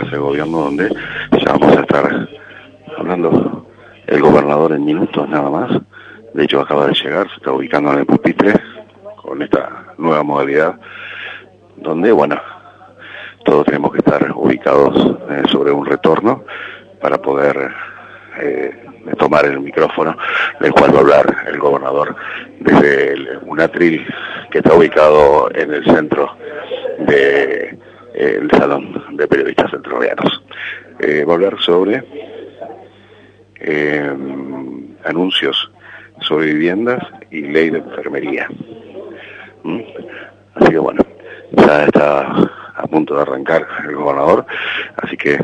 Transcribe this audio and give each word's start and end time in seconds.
Casa 0.00 0.12
de 0.12 0.18
Gobierno, 0.18 0.58
donde 0.62 0.88
ya 0.88 1.52
vamos 1.52 1.76
a 1.76 1.80
estar 1.80 2.28
hablando 2.96 3.66
el 4.06 4.20
gobernador 4.22 4.72
en 4.72 4.84
minutos 4.84 5.28
nada 5.28 5.50
más. 5.50 5.70
De 6.32 6.44
hecho, 6.44 6.60
acaba 6.60 6.86
de 6.86 6.94
llegar, 6.94 7.28
se 7.28 7.36
está 7.36 7.52
ubicando 7.52 7.92
en 7.92 7.98
el 7.98 8.06
pupitre 8.06 8.54
con 9.16 9.42
esta 9.42 9.94
nueva 9.98 10.22
modalidad, 10.22 10.76
donde, 11.76 12.12
bueno, 12.12 12.40
todos 13.44 13.66
tenemos 13.66 13.92
que 13.92 13.98
estar 13.98 14.32
ubicados 14.34 15.18
eh, 15.28 15.42
sobre 15.50 15.70
un 15.70 15.84
retorno 15.84 16.44
para 17.02 17.20
poder 17.20 17.70
eh, 18.38 18.84
tomar 19.18 19.44
el 19.44 19.60
micrófono 19.60 20.16
del 20.60 20.72
cual 20.72 20.94
va 20.94 20.98
a 20.98 21.00
hablar 21.00 21.36
el 21.46 21.58
gobernador 21.58 22.16
desde 22.60 23.36
un 23.42 23.60
atril 23.60 24.06
que 24.50 24.58
está 24.58 24.74
ubicado 24.74 25.50
en 25.54 25.74
el 25.74 25.84
centro 25.84 26.36
del 27.00 27.79
de, 28.20 28.48
Salón 28.50 29.16
de 29.16 29.26
Periodistas 29.26 29.70
Centrovianos. 29.70 30.42
Eh, 30.98 31.24
va 31.24 31.32
a 31.32 31.36
hablar 31.36 31.60
sobre 31.60 32.04
eh, 33.60 34.12
anuncios 35.04 35.70
sobre 36.20 36.46
viviendas 36.46 37.02
y 37.30 37.42
ley 37.42 37.70
de 37.70 37.78
enfermería. 37.78 38.48
¿Mm? 39.62 39.80
Así 40.54 40.70
que 40.70 40.78
bueno, 40.78 41.02
ya 41.52 41.84
está 41.84 42.50
a 42.76 42.86
punto 42.86 43.14
de 43.14 43.22
arrancar 43.22 43.66
el 43.84 43.96
gobernador, 43.96 44.46
así 44.96 45.16
que 45.16 45.38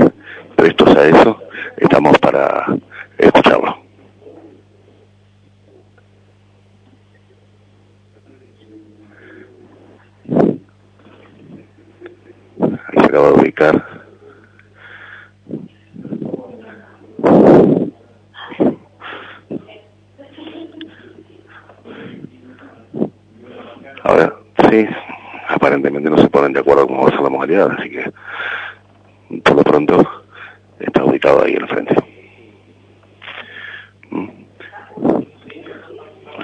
prestos 0.57 0.97
a 0.97 1.07
eso, 1.07 1.43
estamos 1.77 2.19
para 2.19 2.67
escucharlo. 3.19 3.77
Ahí 12.59 13.01
se 13.01 13.06
acaba 13.17 13.29
de 13.29 13.41
ubicar. 13.41 13.87
A 24.05 24.33
sí, 24.71 24.87
aparentemente 25.49 26.11
no 26.11 26.19
se 26.19 26.29
ponen 26.29 26.53
de 26.53 26.61
acuerdo 26.61 26.87
cómo 26.87 27.03
va 27.03 27.09
a 27.09 27.13
ser 27.13 27.21
la 27.23 27.31
modalidad, 27.31 27.71
así 27.73 27.91
que 27.91 28.13
por 29.41 29.57
lo 29.57 29.65
pronto 29.65 30.25
está 30.79 31.05
ubicado 31.05 31.43
ahí 31.43 31.55
en 31.55 31.63
el 31.63 31.69
frente. 31.69 31.95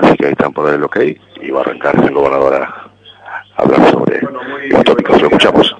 Así 0.00 0.16
que 0.16 0.26
ahí 0.26 0.32
están 0.32 0.52
por 0.52 0.72
el 0.72 0.82
ok 0.82 0.98
y 1.42 1.50
va 1.50 1.60
a 1.60 1.62
arrancar 1.62 1.94
el 2.02 2.14
gobernador 2.14 2.54
a 2.54 2.90
hablar 3.56 3.90
sobre 3.90 4.20
los 4.70 4.84
tópicos. 4.84 5.20
Lo 5.20 5.28
escuchamos. 5.28 5.76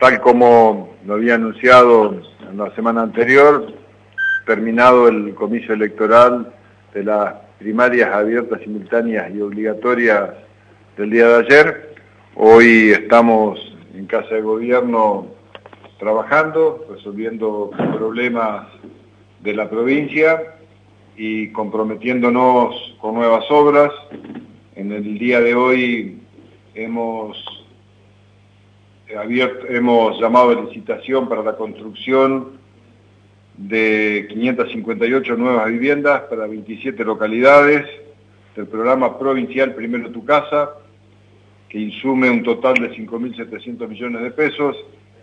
Tal 0.00 0.18
como 0.22 0.94
lo 1.04 1.14
había 1.14 1.34
anunciado 1.34 2.22
en 2.50 2.56
la 2.56 2.74
semana 2.74 3.02
anterior, 3.02 3.70
terminado 4.46 5.08
el 5.08 5.34
comicio 5.34 5.74
electoral 5.74 6.54
de 6.94 7.04
las 7.04 7.34
primarias 7.58 8.08
abiertas, 8.10 8.62
simultáneas 8.62 9.30
y 9.34 9.42
obligatorias 9.42 10.30
del 10.96 11.10
día 11.10 11.28
de 11.28 11.44
ayer, 11.44 11.94
hoy 12.34 12.92
estamos 12.92 13.60
en 13.94 14.06
Casa 14.06 14.36
de 14.36 14.40
Gobierno 14.40 15.26
trabajando, 15.98 16.86
resolviendo 16.90 17.70
problemas 17.92 18.68
de 19.40 19.52
la 19.52 19.68
provincia 19.68 20.54
y 21.14 21.52
comprometiéndonos 21.52 22.96
con 23.02 23.16
nuevas 23.16 23.44
obras. 23.50 23.92
En 24.76 24.92
el 24.92 25.18
día 25.18 25.42
de 25.42 25.54
hoy 25.54 26.22
hemos, 26.74 27.36
abierto, 29.16 29.66
hemos 29.68 30.20
llamado 30.20 30.50
a 30.50 30.62
licitación 30.62 31.28
para 31.28 31.42
la 31.42 31.56
construcción 31.56 32.60
de 33.56 34.26
558 34.30 35.36
nuevas 35.36 35.66
viviendas 35.66 36.22
para 36.22 36.46
27 36.46 37.04
localidades 37.04 37.86
del 38.56 38.66
programa 38.66 39.18
provincial 39.18 39.74
Primero 39.74 40.10
Tu 40.10 40.24
Casa, 40.24 40.70
que 41.68 41.78
insume 41.78 42.30
un 42.30 42.42
total 42.42 42.74
de 42.74 42.90
5.700 42.90 43.88
millones 43.88 44.22
de 44.22 44.30
pesos 44.30 44.76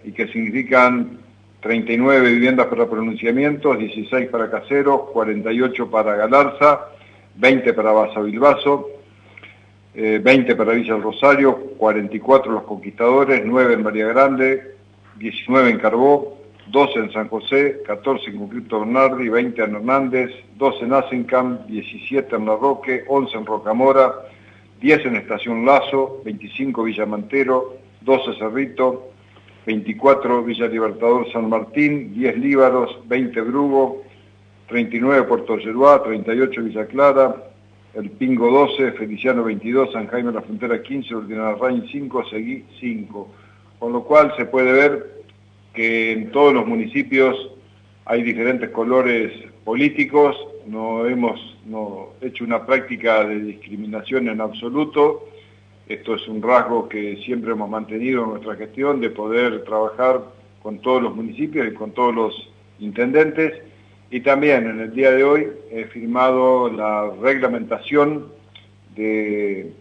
y 0.04 0.12
que 0.12 0.28
significan 0.28 1.20
39 1.62 2.30
viviendas 2.30 2.68
para 2.68 2.90
pronunciamientos, 2.90 3.78
16 3.78 4.30
para 4.30 4.50
caseros, 4.50 5.10
48 5.12 5.90
para 5.90 6.16
Galarza, 6.16 6.90
20 7.36 7.74
para 7.74 7.92
Baza 7.92 8.22
Bilbaso, 8.22 8.90
eh, 10.00 10.22
20 10.24 10.56
para 10.56 10.74
Villa 10.74 10.96
Rosario, 10.96 11.58
44 11.76 12.52
Los 12.52 12.64
Conquistadores, 12.66 13.42
9 13.44 13.74
en 13.74 13.82
María 13.82 14.06
Grande, 14.06 14.76
19 15.18 15.72
en 15.72 15.80
Carbó, 15.80 16.38
12 16.68 17.00
en 17.00 17.12
San 17.12 17.28
José, 17.30 17.82
14 17.84 18.30
en 18.30 18.38
Concripto 18.38 18.82
Bernardi, 18.82 19.28
20 19.28 19.60
en 19.64 19.76
Hernández, 19.76 20.30
12 20.56 20.86
en 20.86 20.94
Asencam, 20.94 21.66
17 21.66 22.36
en 22.36 22.46
La 22.46 22.56
Roque, 22.56 23.06
11 23.08 23.38
en 23.40 23.46
Rocamora, 23.48 24.14
10 24.82 25.06
en 25.08 25.16
Estación 25.16 25.66
Lazo, 25.66 26.22
25 26.24 26.84
Villa 26.84 27.08
Mantero, 27.08 27.78
12 28.02 28.38
Cerrito, 28.38 29.10
24 29.66 30.44
Villa 30.44 30.68
Libertador 30.68 31.32
San 31.32 31.50
Martín, 31.50 32.14
10 32.14 32.38
Líbaros, 32.38 33.00
20 33.08 33.42
Brugo, 33.42 34.04
39 34.68 35.24
Puerto 35.24 35.58
Yeruá, 35.58 36.04
38 36.04 36.62
Villa 36.62 36.86
Clara, 36.86 37.47
El 37.98 38.12
Pingo 38.12 38.52
12, 38.52 38.92
Feliciano 38.92 39.44
22, 39.44 39.92
San 39.92 40.06
Jaime 40.06 40.32
La 40.32 40.44
Frontera 40.44 40.84
15, 40.84 41.16
Ordinal 41.16 41.58
Rain 41.60 41.84
5, 41.92 42.26
Seguí 42.30 42.64
5. 42.80 43.28
Con 43.80 43.92
lo 43.92 44.04
cual 44.04 44.36
se 44.38 44.46
puede 44.46 44.72
ver 44.72 45.24
que 45.74 46.12
en 46.12 46.30
todos 46.30 46.54
los 46.54 46.68
municipios 46.68 47.36
hay 48.06 48.22
diferentes 48.22 48.70
colores 48.70 49.34
políticos, 49.64 50.38
no 50.68 51.08
hemos 51.08 51.58
hecho 52.22 52.44
una 52.44 52.68
práctica 52.68 53.24
de 53.24 53.40
discriminación 53.40 54.30
en 54.30 54.42
absoluto, 54.42 55.28
esto 55.88 56.14
es 56.14 56.28
un 56.28 56.44
rasgo 56.44 56.88
que 56.88 57.18
siempre 57.26 57.54
hemos 57.54 57.68
mantenido 57.68 58.26
en 58.26 58.30
nuestra 58.30 58.56
gestión, 58.58 59.02
de 59.02 59.10
poder 59.10 59.64
trabajar 59.64 60.22
con 60.62 60.78
todos 60.84 61.02
los 61.02 61.16
municipios 61.16 61.68
y 61.68 61.74
con 61.74 61.94
todos 61.94 62.14
los 62.14 62.50
intendentes. 62.78 63.54
Y 64.10 64.22
también 64.22 64.68
en 64.68 64.80
el 64.80 64.94
día 64.94 65.12
de 65.12 65.24
hoy 65.24 65.48
he 65.72 65.86
firmado 65.86 66.72
la 66.72 67.12
reglamentación 67.22 68.28
de, 68.96 69.74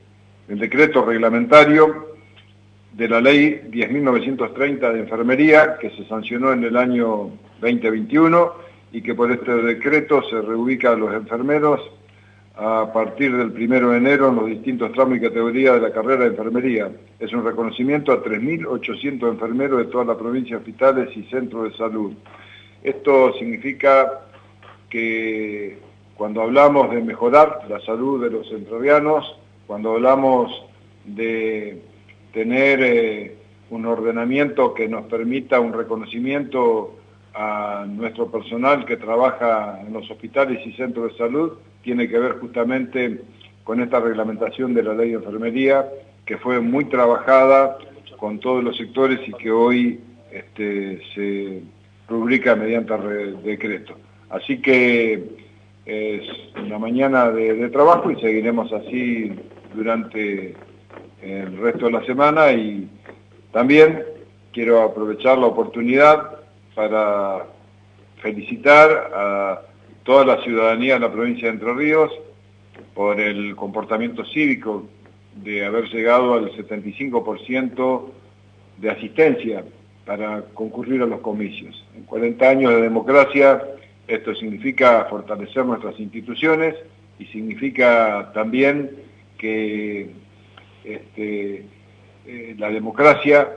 del 0.48 0.58
decreto 0.58 1.04
reglamentario 1.04 2.16
de 2.92 3.08
la 3.08 3.20
ley 3.20 3.60
10.930 3.70 4.92
de 4.92 5.00
enfermería 5.00 5.76
que 5.78 5.90
se 5.90 6.04
sancionó 6.06 6.52
en 6.52 6.64
el 6.64 6.76
año 6.76 7.30
2021 7.60 8.52
y 8.92 9.02
que 9.02 9.14
por 9.14 9.30
este 9.30 9.54
decreto 9.54 10.22
se 10.28 10.40
reubica 10.40 10.92
a 10.92 10.96
los 10.96 11.12
enfermeros 11.14 11.80
a 12.56 12.90
partir 12.90 13.36
del 13.36 13.52
primero 13.52 13.90
de 13.90 13.98
enero 13.98 14.30
en 14.30 14.36
los 14.36 14.46
distintos 14.46 14.90
tramos 14.92 15.18
y 15.18 15.20
categorías 15.20 15.74
de 15.74 15.82
la 15.82 15.92
carrera 15.92 16.24
de 16.24 16.30
enfermería. 16.30 16.90
Es 17.20 17.32
un 17.34 17.44
reconocimiento 17.44 18.12
a 18.12 18.24
3.800 18.24 19.28
enfermeros 19.28 19.78
de 19.78 19.92
toda 19.92 20.06
la 20.06 20.16
provincia, 20.16 20.56
hospitales 20.56 21.14
y 21.14 21.24
centros 21.24 21.70
de 21.70 21.76
salud. 21.76 22.14
Esto 22.86 23.32
significa 23.32 24.20
que 24.88 25.76
cuando 26.14 26.42
hablamos 26.42 26.88
de 26.92 27.02
mejorar 27.02 27.62
la 27.68 27.80
salud 27.80 28.22
de 28.22 28.30
los 28.30 28.48
entrovianos, 28.52 29.40
cuando 29.66 29.94
hablamos 29.94 30.52
de 31.04 31.82
tener 32.32 32.80
eh, 32.84 33.36
un 33.70 33.86
ordenamiento 33.86 34.72
que 34.72 34.86
nos 34.86 35.06
permita 35.06 35.58
un 35.58 35.72
reconocimiento 35.72 36.94
a 37.34 37.86
nuestro 37.88 38.30
personal 38.30 38.86
que 38.86 38.96
trabaja 38.96 39.80
en 39.84 39.92
los 39.92 40.08
hospitales 40.08 40.64
y 40.64 40.72
centros 40.74 41.10
de 41.10 41.18
salud, 41.18 41.54
tiene 41.82 42.08
que 42.08 42.20
ver 42.20 42.38
justamente 42.38 43.20
con 43.64 43.80
esta 43.80 43.98
reglamentación 43.98 44.74
de 44.74 44.84
la 44.84 44.94
ley 44.94 45.08
de 45.08 45.16
enfermería, 45.16 45.88
que 46.24 46.38
fue 46.38 46.60
muy 46.60 46.84
trabajada 46.84 47.78
con 48.16 48.38
todos 48.38 48.62
los 48.62 48.76
sectores 48.76 49.18
y 49.26 49.32
que 49.32 49.50
hoy 49.50 49.98
este, 50.30 51.02
se 51.16 51.62
rubrica 52.08 52.54
mediante 52.56 52.94
decreto. 53.42 53.96
Así 54.30 54.60
que 54.60 55.22
es 55.84 56.22
una 56.56 56.78
mañana 56.78 57.30
de, 57.30 57.54
de 57.54 57.68
trabajo 57.68 58.10
y 58.10 58.20
seguiremos 58.20 58.72
así 58.72 59.32
durante 59.74 60.54
el 61.22 61.56
resto 61.58 61.86
de 61.86 61.92
la 61.92 62.04
semana 62.04 62.52
y 62.52 62.88
también 63.52 64.04
quiero 64.52 64.82
aprovechar 64.82 65.38
la 65.38 65.46
oportunidad 65.46 66.40
para 66.74 67.46
felicitar 68.20 69.12
a 69.14 69.60
toda 70.02 70.24
la 70.24 70.42
ciudadanía 70.42 70.94
de 70.94 71.00
la 71.00 71.12
provincia 71.12 71.48
de 71.48 71.54
Entre 71.54 71.72
Ríos 71.74 72.12
por 72.94 73.20
el 73.20 73.54
comportamiento 73.56 74.24
cívico 74.24 74.86
de 75.34 75.64
haber 75.64 75.84
llegado 75.90 76.34
al 76.34 76.50
75% 76.52 78.04
de 78.78 78.90
asistencia 78.90 79.64
para 80.06 80.42
concurrir 80.54 81.02
a 81.02 81.06
los 81.06 81.20
comicios. 81.20 81.84
En 81.94 82.04
40 82.04 82.48
años 82.48 82.72
de 82.72 82.80
democracia 82.80 83.60
esto 84.08 84.34
significa 84.34 85.04
fortalecer 85.10 85.66
nuestras 85.66 85.98
instituciones 85.98 86.76
y 87.18 87.26
significa 87.26 88.30
también 88.32 88.90
que 89.36 90.10
este, 90.84 91.64
eh, 92.26 92.54
la 92.56 92.70
democracia 92.70 93.48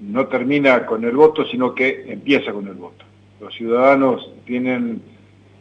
no 0.00 0.26
termina 0.26 0.84
con 0.84 1.04
el 1.04 1.14
voto, 1.14 1.44
sino 1.46 1.74
que 1.74 2.04
empieza 2.08 2.52
con 2.52 2.66
el 2.66 2.74
voto. 2.74 3.04
Los 3.40 3.54
ciudadanos 3.54 4.32
tienen 4.44 5.00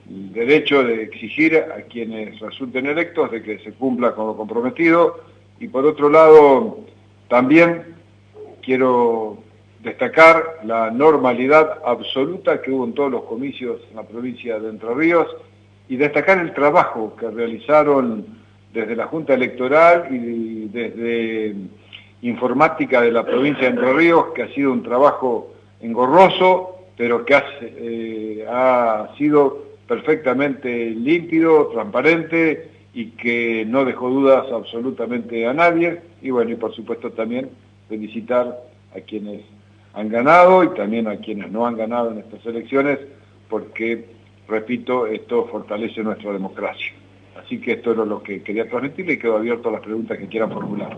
el 0.10 0.34
derecho 0.34 0.84
de 0.84 1.04
exigir 1.04 1.56
a 1.58 1.84
quienes 1.84 2.40
resulten 2.40 2.88
electos 2.88 3.32
de 3.32 3.44
que 3.44 3.60
se 3.60 3.74
cumpla 3.74 4.16
con 4.16 4.28
lo 4.28 4.36
comprometido 4.36 5.24
y 5.60 5.68
por 5.68 5.86
otro 5.86 6.10
lado 6.10 6.80
también 7.30 7.84
quiero 8.64 9.43
destacar 9.84 10.62
la 10.64 10.90
normalidad 10.90 11.80
absoluta 11.86 12.62
que 12.62 12.72
hubo 12.72 12.86
en 12.86 12.94
todos 12.94 13.12
los 13.12 13.24
comicios 13.24 13.82
en 13.90 13.98
la 13.98 14.04
provincia 14.04 14.58
de 14.58 14.70
Entre 14.70 14.94
Ríos 14.94 15.28
y 15.90 15.98
destacar 15.98 16.40
el 16.40 16.54
trabajo 16.54 17.16
que 17.18 17.30
realizaron 17.30 18.26
desde 18.74 18.96
la 18.96 19.08
Junta 19.08 19.34
Electoral 19.34 20.08
y 20.10 20.70
desde 20.70 21.56
informática 22.22 23.02
de 23.02 23.12
la 23.12 23.26
provincia 23.26 23.64
de 23.64 23.76
Entre 23.76 23.94
Ríos, 23.94 24.28
que 24.34 24.44
ha 24.44 24.54
sido 24.54 24.72
un 24.72 24.84
trabajo 24.84 25.54
engorroso, 25.82 26.78
pero 26.96 27.26
que 27.26 27.36
ha, 27.36 27.44
eh, 27.62 28.46
ha 28.50 29.10
sido 29.18 29.66
perfectamente 29.86 30.92
límpido, 30.92 31.68
transparente 31.68 32.70
y 32.94 33.08
que 33.12 33.66
no 33.68 33.84
dejó 33.84 34.10
dudas 34.10 34.46
absolutamente 34.50 35.46
a 35.46 35.54
nadie. 35.54 36.00
Y 36.22 36.30
bueno, 36.30 36.52
y 36.52 36.56
por 36.56 36.74
supuesto 36.74 37.12
también 37.12 37.50
felicitar 37.90 38.62
a 38.96 39.02
quienes 39.02 39.42
han 39.94 40.10
ganado 40.10 40.64
y 40.64 40.70
también 40.70 41.08
a 41.08 41.18
quienes 41.18 41.52
no 41.52 41.66
han 41.66 41.78
ganado 41.78 42.12
en 42.12 42.20
estas 42.20 42.46
elecciones, 42.46 43.00
porque, 43.50 44.06
repito, 44.48 45.06
esto 45.06 45.48
fortalece 45.48 46.04
nuestra 46.04 46.34
democracia. 46.34 46.94
Así 47.44 47.60
que 47.60 47.74
esto 47.74 47.92
era 47.92 48.06
lo 48.06 48.22
que 48.24 48.42
quería 48.42 48.68
transmitir 48.68 49.10
y 49.10 49.20
quedo 49.20 49.38
abierto 49.38 49.70
a 49.70 49.74
las 49.74 49.82
preguntas 49.82 50.18
que 50.18 50.28
quieran 50.28 50.52
formular. 50.52 50.98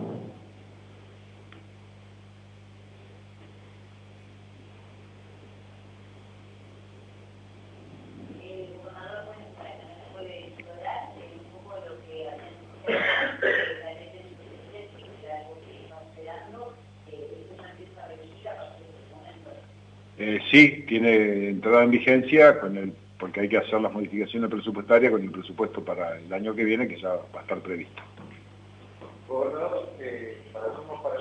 Eh, 20.18 20.40
sí, 20.50 20.86
tiene 20.88 21.50
entrada 21.50 21.84
en 21.84 21.92
vigencia 21.92 22.60
con 22.60 22.78
el, 22.78 22.94
porque 23.20 23.42
hay 23.42 23.50
que 23.50 23.58
hacer 23.58 23.82
las 23.82 23.92
modificaciones 23.92 24.50
presupuestarias 24.50 25.12
con 25.12 25.22
el 25.22 25.32
presupuesto 25.32 25.84
para 25.84 26.18
el 26.18 26.32
año 26.32 26.56
que 26.56 26.64
viene, 26.64 26.88
que 26.88 27.00
ya 27.00 27.10
va 27.10 27.40
a 27.40 27.42
estar 27.42 27.60
previsto. 27.60 28.02
Gobernador, 29.28 29.90
eh, 30.00 30.38
para 30.54 30.68
nosotros, 30.68 31.00
para 31.02 31.20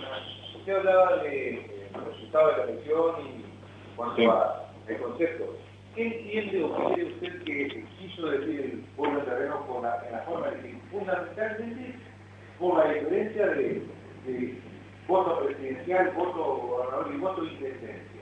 usted 0.59 0.77
hablaba 0.77 1.23
de 1.23 1.89
resultado 2.07 2.51
de 2.51 2.57
la 2.57 2.65
elección 2.65 3.15
y 3.27 3.97
cuanto 3.97 4.17
sí. 4.17 4.25
al 4.27 4.99
concepto. 5.01 5.57
¿Qué 5.95 6.07
entiende 6.07 6.65
o 6.65 6.77
qué 6.77 6.95
cree 6.95 7.07
usted 7.07 7.43
que 7.45 7.85
quiso 7.99 8.27
decir 8.27 8.61
el 8.61 8.79
pueblo 8.97 9.21
terreno 9.23 9.65
con 9.67 9.83
la, 9.83 10.03
en 10.07 10.13
la 10.13 10.23
forma 10.23 10.49
de 10.49 10.57
decir? 10.57 10.79
Fundamentalmente 10.91 11.95
por 12.59 12.79
la 12.79 12.93
diferencia 12.93 13.47
de, 13.47 13.83
de 14.27 14.55
voto 15.07 15.45
presidencial, 15.45 16.11
voto 16.17 16.57
gobernador 16.57 17.13
y 17.15 17.19
voto 17.19 17.45
intendente. 17.45 18.14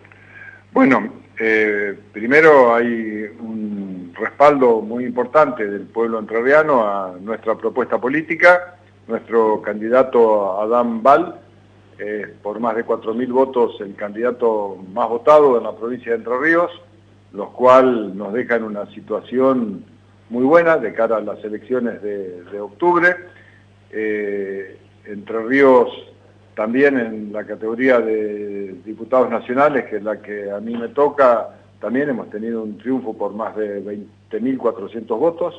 Bueno, 0.72 1.12
eh, 1.38 1.98
primero 2.12 2.74
hay 2.74 3.24
un 3.38 4.10
respaldo 4.14 4.80
muy 4.80 5.04
importante 5.04 5.68
del 5.68 5.82
pueblo 5.82 6.18
entrerriano 6.18 6.88
a 6.88 7.14
nuestra 7.20 7.56
propuesta 7.56 8.00
política. 8.00 8.76
Nuestro 9.06 9.60
candidato 9.60 10.62
Adán 10.62 11.02
Val, 11.02 11.40
eh, 11.98 12.34
por 12.42 12.58
más 12.58 12.74
de 12.74 12.86
4.000 12.86 13.32
votos, 13.32 13.80
el 13.80 13.94
candidato 13.96 14.78
más 14.94 15.10
votado 15.10 15.58
en 15.58 15.64
la 15.64 15.76
provincia 15.76 16.12
de 16.12 16.18
Entre 16.18 16.38
Ríos, 16.38 16.70
lo 17.32 17.52
cual 17.52 18.16
nos 18.16 18.32
deja 18.32 18.56
en 18.56 18.64
una 18.64 18.86
situación 18.94 19.84
muy 20.30 20.44
buena 20.44 20.78
de 20.78 20.94
cara 20.94 21.18
a 21.18 21.20
las 21.20 21.44
elecciones 21.44 22.00
de, 22.00 22.44
de 22.44 22.60
octubre. 22.60 23.14
Eh, 23.90 24.78
Entre 25.04 25.38
Ríos 25.42 26.11
también 26.54 26.98
en 26.98 27.32
la 27.32 27.44
categoría 27.44 27.98
de 28.00 28.74
diputados 28.84 29.30
nacionales, 29.30 29.86
que 29.86 29.96
es 29.96 30.02
la 30.02 30.20
que 30.20 30.50
a 30.50 30.60
mí 30.60 30.76
me 30.76 30.88
toca, 30.88 31.50
también 31.80 32.10
hemos 32.10 32.30
tenido 32.30 32.62
un 32.62 32.78
triunfo 32.78 33.16
por 33.16 33.32
más 33.34 33.56
de 33.56 33.82
20.400 34.30 35.06
votos, 35.18 35.54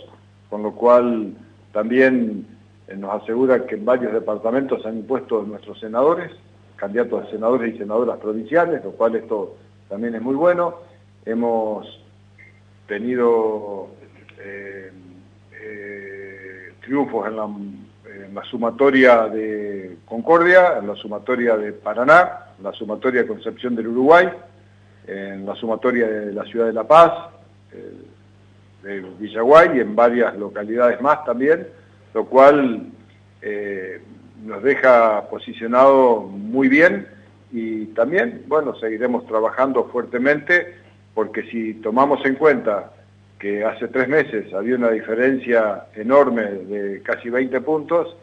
con 0.49 0.63
lo 0.63 0.73
cual 0.73 1.33
también 1.71 2.45
eh, 2.87 2.95
nos 2.95 3.21
asegura 3.21 3.65
que 3.65 3.75
en 3.75 3.85
varios 3.85 4.13
departamentos 4.13 4.85
han 4.85 4.99
impuesto 4.99 5.43
nuestros 5.43 5.79
senadores, 5.79 6.31
candidatos 6.75 7.25
a 7.25 7.31
senadores 7.31 7.75
y 7.75 7.77
senadoras 7.77 8.19
provinciales, 8.19 8.83
lo 8.83 8.91
cual 8.91 9.15
esto 9.15 9.55
también 9.89 10.15
es 10.15 10.21
muy 10.21 10.35
bueno. 10.35 10.75
Hemos 11.25 11.87
tenido 12.87 13.87
eh, 14.39 14.91
eh, 15.59 16.73
triunfos 16.81 17.27
en 17.27 17.35
la 17.35 17.47
en 18.15 18.33
la 18.35 18.43
sumatoria 18.43 19.27
de 19.27 19.97
Concordia, 20.05 20.77
en 20.79 20.87
la 20.87 20.95
sumatoria 20.95 21.57
de 21.57 21.73
Paraná, 21.73 22.47
en 22.57 22.63
la 22.63 22.73
sumatoria 22.73 23.21
de 23.21 23.27
Concepción 23.27 23.75
del 23.75 23.87
Uruguay, 23.87 24.29
en 25.07 25.45
la 25.45 25.55
sumatoria 25.55 26.07
de 26.07 26.33
la 26.33 26.43
ciudad 26.45 26.67
de 26.67 26.73
La 26.73 26.87
Paz, 26.87 27.11
eh, 27.71 27.91
de 28.83 28.99
Villaguay 29.19 29.77
y 29.77 29.79
en 29.79 29.95
varias 29.95 30.35
localidades 30.37 31.01
más 31.01 31.23
también, 31.25 31.67
lo 32.13 32.25
cual 32.25 32.87
eh, 33.41 34.01
nos 34.43 34.61
deja 34.61 35.29
posicionado 35.29 36.21
muy 36.21 36.67
bien 36.67 37.07
y 37.51 37.85
también, 37.87 38.43
bueno, 38.47 38.75
seguiremos 38.75 39.25
trabajando 39.25 39.85
fuertemente 39.85 40.75
porque 41.13 41.43
si 41.43 41.75
tomamos 41.75 42.25
en 42.25 42.35
cuenta 42.35 42.91
que 43.43 43.61
hace 43.65 43.89
tres 43.89 44.07
meses 44.07 44.53
había 44.53 44.77
una 44.77 44.89
diferencia 44.89 45.87
enorme 45.95 46.43
de 46.43 47.01
casi 47.01 47.29
20 47.29 47.59
puntos, 47.59 48.15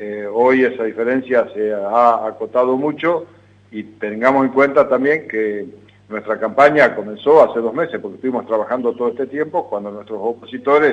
eh, 0.00 0.26
hoy 0.26 0.64
esa 0.64 0.82
diferencia 0.82 1.46
se 1.54 1.72
ha 1.72 2.26
acotado 2.26 2.76
mucho 2.76 3.24
y 3.70 3.84
tengamos 3.84 4.44
en 4.44 4.50
cuenta 4.50 4.88
también 4.88 5.28
que 5.28 5.64
nuestra 6.08 6.40
campaña 6.40 6.92
comenzó 6.96 7.44
hace 7.44 7.60
dos 7.60 7.72
meses, 7.72 8.00
porque 8.00 8.16
estuvimos 8.16 8.48
trabajando 8.48 8.92
todo 8.94 9.10
este 9.10 9.28
tiempo, 9.28 9.70
cuando 9.70 9.92
nuestros 9.92 10.18
opositores 10.20 10.92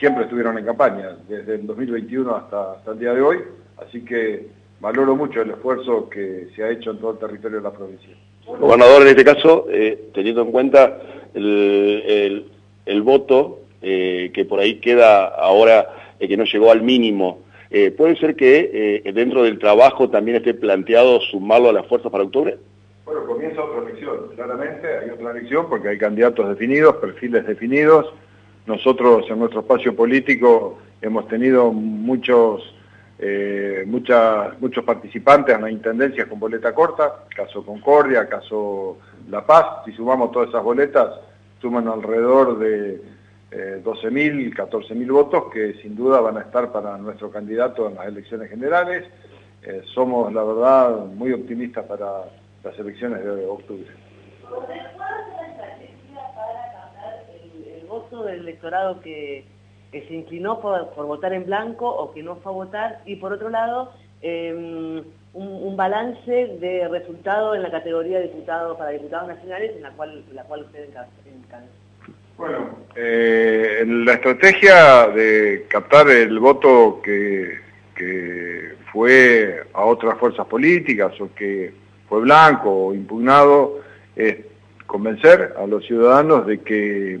siempre 0.00 0.24
estuvieron 0.24 0.58
en 0.58 0.64
campaña, 0.64 1.16
desde 1.28 1.54
el 1.54 1.68
2021 1.68 2.34
hasta, 2.34 2.82
el 2.90 2.98
día 2.98 3.14
de 3.14 3.22
hoy, 3.22 3.38
así 3.76 4.04
que 4.04 4.48
valoro 4.80 5.14
mucho 5.14 5.42
el 5.42 5.50
esfuerzo 5.50 6.08
que 6.10 6.48
se 6.56 6.64
ha 6.64 6.70
hecho 6.70 6.90
en 6.90 6.98
todo 6.98 7.12
el 7.12 7.18
territorio 7.18 7.58
de 7.58 7.62
la 7.62 7.72
provincia. 7.72 8.10
Gobernador, 8.44 9.02
en 9.02 9.08
este 9.08 9.24
caso, 9.24 9.66
eh, 9.70 10.10
teniendo 10.12 10.42
en 10.42 10.50
cuenta 10.50 10.98
el 11.32 12.50
el 12.86 13.02
voto, 13.02 13.60
eh, 13.82 14.30
que 14.34 14.44
por 14.44 14.60
ahí 14.60 14.78
queda 14.80 15.24
ahora 15.24 15.88
eh, 16.18 16.28
que 16.28 16.36
no 16.36 16.44
llegó 16.44 16.70
al 16.70 16.82
mínimo. 16.82 17.40
Eh, 17.70 17.90
¿Puede 17.90 18.16
ser 18.16 18.34
que 18.34 19.00
dentro 19.14 19.44
del 19.44 19.58
trabajo 19.58 20.10
también 20.10 20.38
esté 20.38 20.54
planteado 20.54 21.20
sumarlo 21.20 21.70
a 21.70 21.72
las 21.72 21.86
fuerzas 21.86 22.10
para 22.10 22.24
octubre? 22.24 22.58
Bueno, 23.04 23.24
comienza 23.26 23.62
otra 23.62 23.88
elección, 23.88 24.28
claramente 24.34 24.86
hay 24.86 25.10
otra 25.10 25.30
elección 25.30 25.68
porque 25.68 25.88
hay 25.88 25.98
candidatos 25.98 26.48
definidos, 26.48 26.96
perfiles 26.96 27.46
definidos. 27.46 28.12
Nosotros 28.66 29.24
en 29.30 29.38
nuestro 29.38 29.60
espacio 29.60 29.94
político 29.94 30.78
hemos 31.00 31.28
tenido 31.28 31.72
muchos, 31.72 32.74
muchas, 33.86 34.60
muchos 34.60 34.84
participantes 34.84 35.54
en 35.54 35.62
las 35.62 35.70
intendencias 35.70 36.26
con 36.26 36.40
boleta 36.40 36.74
corta, 36.74 37.24
caso 37.34 37.64
Concordia, 37.64 38.28
caso 38.28 38.98
La 39.30 39.46
Paz, 39.46 39.84
si 39.84 39.92
sumamos 39.92 40.32
todas 40.32 40.48
esas 40.48 40.62
boletas 40.62 41.08
suman 41.60 41.88
alrededor 41.88 42.58
de 42.58 43.02
eh, 43.50 43.82
12.000, 43.84 44.54
14.000 44.54 45.12
votos 45.12 45.44
que 45.52 45.74
sin 45.82 45.96
duda 45.96 46.20
van 46.20 46.38
a 46.38 46.42
estar 46.42 46.70
para 46.72 46.96
nuestro 46.98 47.30
candidato 47.30 47.88
en 47.88 47.96
las 47.96 48.06
elecciones 48.06 48.48
generales. 48.48 49.08
Eh, 49.62 49.82
somos, 49.94 50.32
la 50.32 50.42
verdad, 50.42 51.06
muy 51.06 51.32
optimistas 51.32 51.84
para 51.86 52.24
las 52.64 52.78
elecciones 52.78 53.22
de 53.24 53.46
octubre. 53.46 53.86
¿Cuál 54.48 54.70
es 54.70 54.96
la 54.96 55.46
estrategia 55.48 56.20
para 56.34 56.72
cambiar 56.72 57.24
el, 57.80 57.86
voto 57.86 58.24
del 58.24 58.40
electorado 58.40 59.00
que, 59.00 59.44
se 59.90 60.14
inclinó 60.14 60.60
por, 60.60 60.94
votar 61.06 61.32
en 61.32 61.44
blanco 61.44 61.88
o 61.88 62.12
que 62.12 62.22
no 62.22 62.36
fue 62.36 62.52
a 62.52 62.54
votar? 62.54 63.00
Y 63.04 63.16
por 63.16 63.32
otro 63.32 63.50
lado, 63.50 63.92
eh, 64.22 65.02
un, 65.32 65.76
balance 65.76 66.30
de 66.60 66.88
resultado 66.88 67.54
en 67.54 67.62
la 67.62 67.70
categoría 67.70 68.18
de 68.18 68.24
diputados 68.24 68.76
para 68.76 68.90
diputados 68.90 69.28
nacionales 69.28 69.72
en 69.76 69.82
la 69.82 69.90
cual, 69.90 70.24
la 70.32 70.42
cual 70.44 70.62
usted 70.62 70.84
encabeza. 70.84 71.70
Bueno, 72.36 72.70
eh, 72.96 73.84
la 73.86 74.14
estrategia 74.14 75.08
de 75.08 75.66
captar 75.68 76.08
el 76.10 76.38
voto 76.38 77.00
que, 77.02 77.58
que 77.94 78.74
fue 78.92 79.62
a 79.74 79.84
otras 79.84 80.18
fuerzas 80.18 80.46
políticas 80.46 81.12
o 81.20 81.32
que 81.34 81.72
fue 82.08 82.20
blanco 82.22 82.86
o 82.86 82.94
impugnado 82.94 83.80
es 84.16 84.38
convencer 84.86 85.54
a 85.56 85.66
los 85.66 85.84
ciudadanos 85.86 86.46
de 86.46 86.60
que 86.60 87.20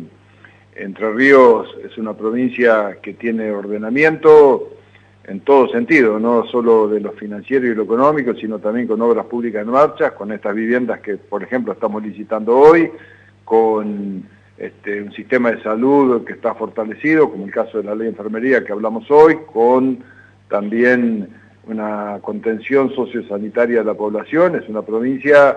Entre 0.74 1.12
Ríos 1.12 1.68
es 1.84 1.96
una 1.98 2.14
provincia 2.14 2.98
que 3.02 3.12
tiene 3.12 3.50
ordenamiento, 3.50 4.70
en 5.30 5.40
todo 5.40 5.68
sentido, 5.68 6.18
no 6.18 6.44
solo 6.46 6.88
de 6.88 6.98
lo 6.98 7.12
financiero 7.12 7.64
y 7.64 7.74
lo 7.74 7.84
económico, 7.84 8.34
sino 8.34 8.58
también 8.58 8.88
con 8.88 9.00
obras 9.00 9.26
públicas 9.26 9.62
en 9.62 9.70
marcha, 9.70 10.12
con 10.12 10.32
estas 10.32 10.56
viviendas 10.56 10.98
que, 11.00 11.18
por 11.18 11.44
ejemplo, 11.44 11.72
estamos 11.72 12.02
licitando 12.02 12.58
hoy, 12.58 12.90
con 13.44 14.24
este, 14.58 15.00
un 15.00 15.12
sistema 15.12 15.52
de 15.52 15.62
salud 15.62 16.24
que 16.24 16.32
está 16.32 16.56
fortalecido, 16.56 17.30
como 17.30 17.44
el 17.44 17.52
caso 17.52 17.78
de 17.78 17.84
la 17.84 17.94
ley 17.94 18.06
de 18.06 18.10
enfermería 18.10 18.64
que 18.64 18.72
hablamos 18.72 19.08
hoy, 19.08 19.38
con 19.52 20.00
también 20.48 21.28
una 21.68 22.18
contención 22.22 22.92
sociosanitaria 22.92 23.78
de 23.78 23.84
la 23.84 23.94
población, 23.94 24.56
es 24.56 24.68
una 24.68 24.82
provincia 24.82 25.56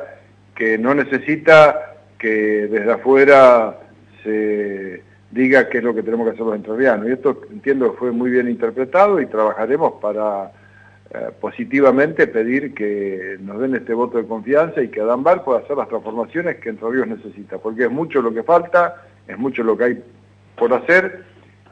que 0.53 0.77
no 0.77 0.93
necesita 0.93 1.95
que 2.19 2.67
desde 2.67 2.91
afuera 2.91 3.79
se 4.23 5.01
diga 5.33 5.67
qué 5.67 5.79
es 5.79 5.83
lo 5.83 5.95
que 5.95 6.03
tenemos 6.03 6.27
que 6.27 6.33
hacer 6.33 6.45
los 6.45 6.55
entrerrianos. 6.55 7.07
Y 7.07 7.13
esto 7.13 7.41
entiendo 7.51 7.91
que 7.91 7.97
fue 7.97 8.11
muy 8.11 8.29
bien 8.29 8.47
interpretado 8.47 9.19
y 9.19 9.25
trabajaremos 9.25 9.93
para 10.01 10.51
eh, 11.09 11.29
positivamente 11.41 12.27
pedir 12.27 12.73
que 12.73 13.37
nos 13.41 13.59
den 13.59 13.75
este 13.75 13.93
voto 13.93 14.19
de 14.19 14.27
confianza 14.27 14.81
y 14.81 14.89
que 14.89 15.01
Adambar 15.01 15.43
pueda 15.43 15.59
hacer 15.59 15.75
las 15.75 15.89
transformaciones 15.89 16.57
que 16.57 16.69
Entre 16.69 17.05
necesita, 17.07 17.57
porque 17.57 17.85
es 17.85 17.91
mucho 17.91 18.21
lo 18.21 18.33
que 18.33 18.43
falta, 18.43 19.03
es 19.27 19.37
mucho 19.37 19.63
lo 19.63 19.75
que 19.75 19.83
hay 19.83 20.03
por 20.55 20.71
hacer 20.73 21.23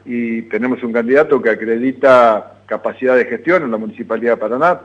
y 0.04 0.42
tenemos 0.42 0.82
un 0.82 0.92
candidato 0.92 1.40
que 1.40 1.50
acredita 1.50 2.54
capacidad 2.66 3.16
de 3.16 3.26
gestión 3.26 3.62
en 3.62 3.70
la 3.70 3.76
Municipalidad 3.76 4.32
de 4.32 4.36
Paraná. 4.38 4.80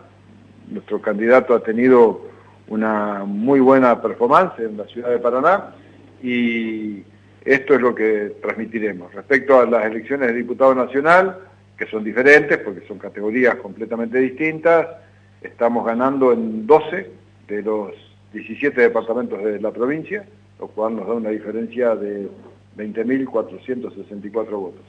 Nuestro 0.69 1.01
candidato 1.01 1.55
ha 1.55 1.63
tenido 1.63 2.27
una 2.67 3.23
muy 3.25 3.59
buena 3.59 3.99
performance 4.01 4.59
en 4.59 4.77
la 4.77 4.85
ciudad 4.85 5.09
de 5.09 5.17
Paraná 5.17 5.73
y 6.21 7.03
esto 7.47 7.75
es 7.75 7.81
lo 7.81 7.95
que 7.95 8.35
transmitiremos. 8.41 9.13
Respecto 9.13 9.59
a 9.59 9.65
las 9.65 9.85
elecciones 9.85 10.27
de 10.27 10.33
diputado 10.33 10.75
nacional, 10.75 11.39
que 11.77 11.85
son 11.85 12.03
diferentes 12.03 12.57
porque 12.57 12.85
son 12.87 12.99
categorías 12.99 13.55
completamente 13.55 14.17
distintas, 14.17 14.87
estamos 15.41 15.85
ganando 15.85 16.33
en 16.33 16.67
12 16.67 17.09
de 17.47 17.61
los 17.61 17.93
17 18.33 18.81
departamentos 18.81 19.41
de 19.41 19.61
la 19.61 19.71
provincia, 19.71 20.25
lo 20.59 20.67
cual 20.67 20.97
nos 20.97 21.07
da 21.07 21.13
una 21.13 21.29
diferencia 21.29 21.95
de 21.95 22.27
20.464 22.75 24.49
votos. 24.49 24.85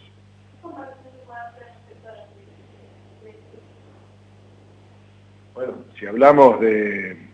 Bueno, 5.55 5.75
si 5.99 6.07
hablamos 6.07 6.61
de, 6.61 7.28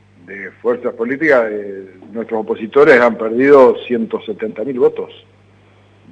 fuerzas 0.60 0.94
políticas, 0.94 1.46
eh, 1.50 1.96
nuestros 2.12 2.40
opositores 2.40 3.00
han 3.00 3.16
perdido 3.16 3.76
170.000 3.86 4.78
votos 4.78 5.10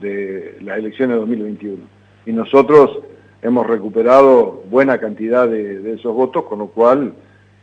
de 0.00 0.58
las 0.60 0.78
elecciones 0.78 1.14
de 1.14 1.20
2021. 1.20 1.84
Y 2.26 2.32
nosotros 2.32 2.98
hemos 3.40 3.66
recuperado 3.66 4.62
buena 4.68 4.98
cantidad 4.98 5.48
de, 5.48 5.94
esos 5.94 6.14
votos, 6.14 6.44
con 6.44 6.60
lo 6.60 6.68
cual 6.68 7.14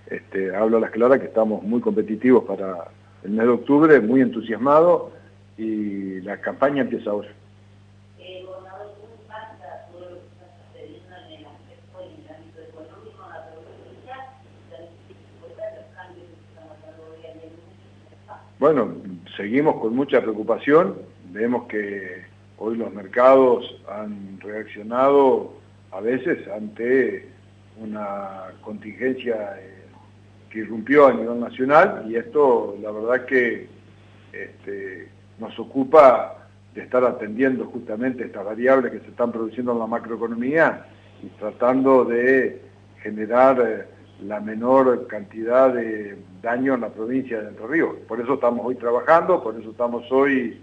este, 0.07 0.55
hablo 0.55 0.77
a 0.77 0.81
las 0.81 0.91
claras 0.91 1.19
que 1.19 1.27
estamos 1.27 1.63
muy 1.63 1.81
competitivos 1.81 2.43
para 2.45 2.89
el 3.23 3.31
mes 3.31 3.45
de 3.45 3.51
octubre, 3.51 3.99
muy 3.99 4.21
entusiasmados, 4.21 5.11
y 5.57 6.21
la 6.21 6.39
campaña 6.39 6.81
empieza 6.81 7.11
ahora. 7.11 7.29
Bueno, 12.75 13.48
seguimos 19.37 19.75
con 19.77 19.95
mucha 19.95 20.21
preocupación, 20.21 20.95
vemos 21.31 21.67
que 21.67 22.23
hoy 22.57 22.75
los 22.75 22.93
mercados 22.93 23.81
han 23.89 24.39
reaccionado 24.41 25.53
a 25.91 26.01
veces 26.01 26.45
ante 26.49 27.29
una 27.79 28.51
contingencia 28.61 29.55
eh, 29.57 29.85
que 30.49 30.59
irrumpió 30.59 31.07
a 31.07 31.13
nivel 31.13 31.39
nacional. 31.39 32.05
Y 32.09 32.17
esto 32.17 32.77
la 32.81 32.91
verdad 32.91 33.25
que 33.25 33.67
este, 34.33 35.07
nos 35.39 35.57
ocupa 35.57 36.47
de 36.75 36.81
estar 36.81 37.03
atendiendo 37.05 37.65
justamente 37.65 38.25
estas 38.25 38.43
variables 38.43 38.91
que 38.91 38.99
se 38.99 39.07
están 39.07 39.31
produciendo 39.31 39.71
en 39.71 39.79
la 39.79 39.87
macroeconomía 39.87 40.85
y 41.23 41.27
tratando 41.39 42.03
de 42.03 42.61
generar 43.01 43.61
eh, 43.65 43.98
la 44.23 44.39
menor 44.39 45.07
cantidad 45.07 45.73
de 45.73 46.17
daño 46.41 46.75
en 46.75 46.81
la 46.81 46.89
provincia 46.89 47.41
de 47.41 47.49
Entre 47.49 47.67
Ríos. 47.67 47.95
Por 48.07 48.19
eso 48.19 48.33
estamos 48.33 48.65
hoy 48.65 48.75
trabajando, 48.75 49.41
por 49.41 49.59
eso 49.59 49.71
estamos 49.71 50.09
hoy 50.11 50.61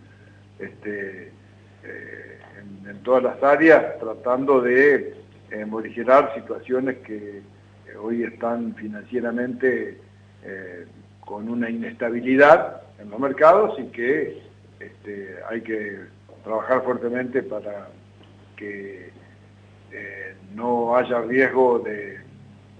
este, 0.58 1.32
eh, 1.84 2.38
en, 2.86 3.02
todas 3.02 3.22
las 3.22 3.42
áreas 3.42 3.98
tratando 3.98 4.60
de 4.60 5.14
eh, 5.50 5.64
morigerar 5.64 6.34
situaciones 6.34 6.98
que 6.98 7.42
hoy 7.98 8.24
están 8.24 8.74
financieramente 8.74 10.00
eh, 10.44 10.86
con 11.20 11.48
una 11.48 11.70
inestabilidad 11.70 12.82
en 12.98 13.10
los 13.10 13.20
mercados 13.20 13.78
y 13.78 13.84
que 13.86 14.42
este, 14.80 15.36
hay 15.48 15.60
que 15.62 16.00
trabajar 16.44 16.82
fuertemente 16.82 17.42
para 17.42 17.88
que 18.56 19.14
no 20.54 20.94
haya 20.96 21.20
riesgo 21.22 21.78
de 21.78 22.18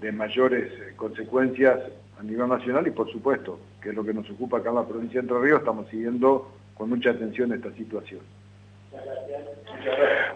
de 0.01 0.11
mayores 0.11 0.71
eh, 0.71 0.93
consecuencias 0.95 1.79
a 2.19 2.23
nivel 2.23 2.47
nacional 2.47 2.87
y 2.87 2.91
por 2.91 3.11
supuesto, 3.11 3.59
que 3.81 3.89
es 3.89 3.95
lo 3.95 4.03
que 4.03 4.13
nos 4.13 4.29
ocupa 4.29 4.57
acá 4.57 4.69
en 4.69 4.75
la 4.75 4.85
provincia 4.85 5.21
de 5.21 5.27
Entre 5.27 5.39
Ríos, 5.39 5.59
estamos 5.59 5.87
siguiendo 5.89 6.51
con 6.73 6.89
mucha 6.89 7.11
atención 7.11 7.51
esta 7.53 7.71
situación. 7.73 8.21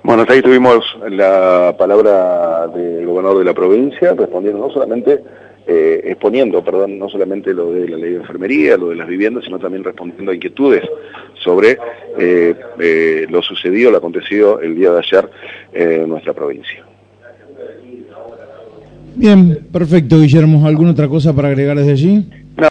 Bueno, 0.03 0.22
hasta 0.22 0.34
ahí 0.34 0.41
tuvimos 0.41 0.84
la 1.10 1.75
palabra 1.77 2.68
del 2.68 3.06
gobernador 3.06 3.39
de 3.39 3.46
la 3.46 3.53
provincia, 3.53 4.13
respondiendo 4.13 4.60
no 4.68 4.74
solamente, 4.74 5.24
eh, 5.68 6.01
exponiendo, 6.06 6.63
perdón, 6.63 6.98
no 6.98 7.10
solamente 7.10 7.53
lo 7.53 7.72
de 7.72 7.88
la 7.88 7.98
ley 7.98 8.12
de 8.12 8.18
enfermería, 8.18 8.77
lo 8.77 8.89
de 8.89 8.96
las 8.96 9.08
viviendas, 9.08 9.46
sino 9.46 9.60
también 9.60 9.84
respondiendo 9.84 10.32
a 10.32 10.36
inquietudes 10.36 10.84
sobre 11.36 11.77
eh, 12.18 13.27
lo 13.30 13.41
sucedido, 13.41 13.91
lo 13.91 13.98
acontecido 13.98 14.60
el 14.60 14.75
día 14.75 14.91
de 14.91 15.00
ayer 15.00 15.30
en 15.74 16.10
nuestra 16.10 16.34
provincia. 16.34 16.84
Bien, 19.15 19.60
perfecto, 19.72 20.20
Guillermo. 20.20 20.65
¿Alguna 20.65 20.91
otra 20.91 21.08
cosa 21.08 21.34
para 21.34 21.50
agregar 21.50 21.77
desde 21.77 21.91
allí? 21.91 22.25